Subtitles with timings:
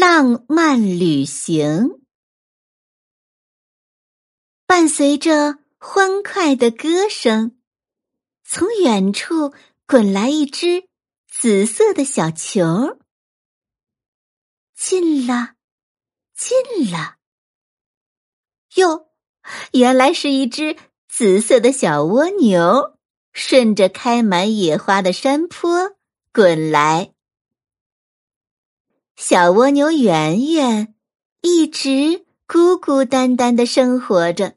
[0.00, 2.00] 浪漫旅行，
[4.64, 7.58] 伴随着欢快的歌声，
[8.44, 9.52] 从远处
[9.88, 10.88] 滚来一只
[11.26, 13.00] 紫色的小球。
[14.76, 15.54] 近了，
[16.32, 16.56] 近
[16.92, 17.16] 了，
[18.76, 19.10] 哟，
[19.72, 20.76] 原来是一只
[21.08, 22.96] 紫色的小蜗牛，
[23.32, 25.96] 顺着开满野花的山坡
[26.32, 27.14] 滚来。
[29.20, 30.94] 小蜗牛圆圆
[31.40, 34.56] 一直孤孤单单的生活着，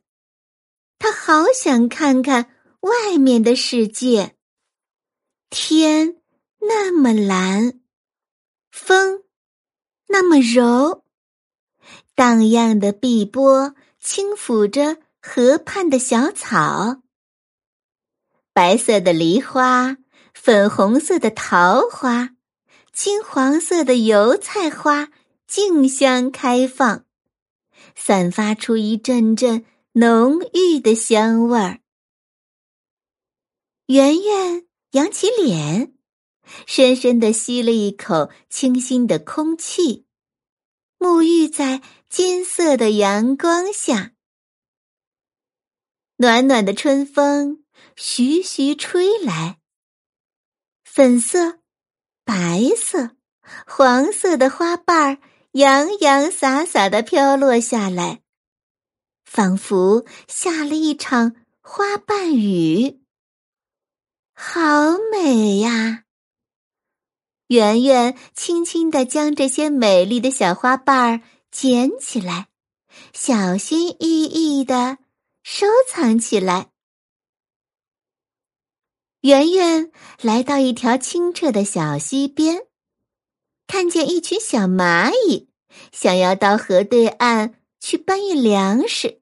[1.00, 4.36] 它好想看看外面的世界。
[5.50, 6.18] 天
[6.60, 7.82] 那么蓝，
[8.70, 9.24] 风
[10.06, 11.06] 那么柔，
[12.14, 17.02] 荡漾的碧波轻抚着河畔的小草，
[18.54, 19.98] 白色的梨花，
[20.36, 22.36] 粉红色的桃花。
[22.92, 25.12] 金黄色的油菜花
[25.48, 27.06] 竞相开放，
[27.96, 31.80] 散发出一阵阵浓郁的香味儿。
[33.88, 35.94] 圆圆扬起脸，
[36.68, 40.06] 深深的吸了一口清新的空气，
[41.00, 44.14] 沐浴在金色的阳光下。
[46.18, 47.64] 暖暖的春风
[47.96, 49.60] 徐徐吹来，
[50.84, 51.61] 粉色。
[52.32, 53.10] 白色、
[53.68, 55.18] 黄色的花瓣儿
[55.52, 58.22] 洋洋洒洒的飘落下来，
[59.26, 63.02] 仿佛下了一场花瓣雨。
[64.34, 64.62] 好
[65.12, 66.06] 美呀！
[67.48, 71.22] 圆圆轻轻的将这些美丽的小花瓣儿
[71.52, 72.48] 捡起来，
[73.12, 75.00] 小心翼翼的
[75.44, 76.71] 收藏起来。
[79.22, 82.66] 圆圆来到一条清澈的小溪边，
[83.68, 85.48] 看见一群小蚂蚁
[85.92, 89.22] 想要到河对岸去搬运粮食，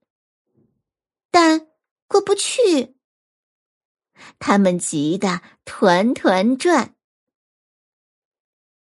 [1.30, 1.68] 但
[2.08, 2.96] 过不去。
[4.40, 6.96] 他们急得团团转。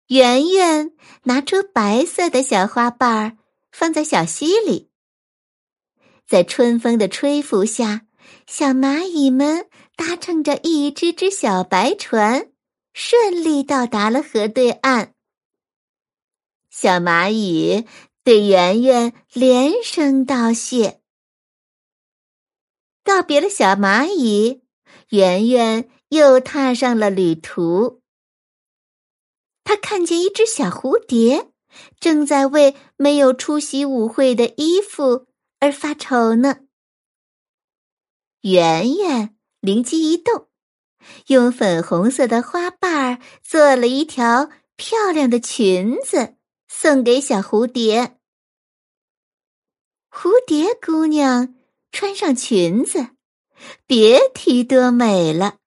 [0.07, 0.93] 圆圆
[1.23, 3.37] 拿出白色的小花瓣儿，
[3.73, 4.89] 放在小溪里，
[6.25, 8.07] 在春风的吹拂下，
[8.47, 9.69] 小蚂蚁们。
[9.99, 12.53] 搭乘着一只只小白船，
[12.93, 15.13] 顺利到达了河对岸。
[16.69, 17.85] 小蚂蚁
[18.23, 21.01] 对圆圆连声道谢。
[23.03, 24.63] 告别了小蚂蚁，
[25.09, 28.01] 圆圆又踏上了旅途。
[29.65, 31.51] 他看见一只小蝴蝶，
[31.99, 35.27] 正在为没有出席舞会的衣服
[35.59, 36.59] 而发愁呢。
[38.39, 39.35] 圆圆。
[39.61, 40.47] 灵机一动，
[41.27, 46.35] 用粉红色的花瓣儿做了一条漂亮的裙子，
[46.67, 48.17] 送给小蝴蝶。
[50.09, 51.55] 蝴蝶姑娘
[51.91, 53.09] 穿上裙子，
[53.85, 55.57] 别提多美了。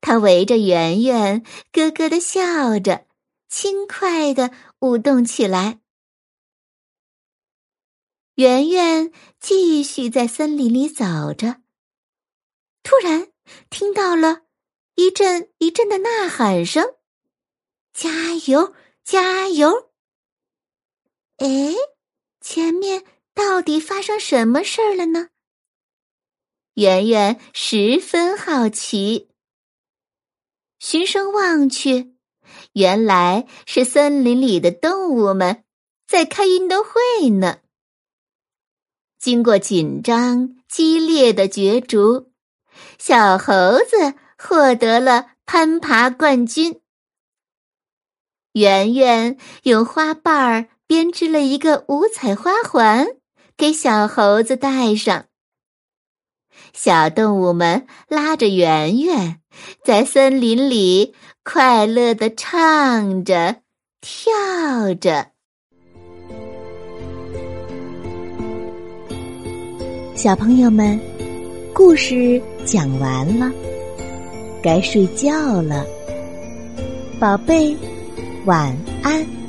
[0.00, 3.06] 她围着圆圆，咯咯的笑着，
[3.48, 5.80] 轻快的舞动起来。
[8.36, 11.60] 圆圆继续在森林里走着。
[12.90, 13.30] 突然
[13.70, 14.42] 听到了
[14.96, 16.96] 一阵一阵的呐喊声
[17.94, 18.74] ：“加油，
[19.04, 19.92] 加油！”
[21.38, 21.76] 哎，
[22.40, 25.28] 前面到底发生什么事儿了呢？
[26.74, 29.28] 圆圆十分好奇。
[30.80, 32.16] 循声望去，
[32.72, 35.62] 原来是森林里的动物们
[36.08, 37.60] 在开运动会呢。
[39.20, 42.29] 经过紧张激烈的角逐。
[43.02, 46.82] 小猴子获得了攀爬冠军。
[48.52, 53.06] 圆圆用花瓣儿编织了一个五彩花环，
[53.56, 55.24] 给小猴子戴上。
[56.74, 59.40] 小动物们拉着圆圆，
[59.82, 63.62] 在森林里快乐的唱着、
[64.02, 65.30] 跳着。
[70.14, 71.19] 小朋友们。
[71.72, 73.50] 故事讲完了，
[74.62, 75.86] 该睡觉了，
[77.18, 77.74] 宝贝，
[78.44, 79.39] 晚安。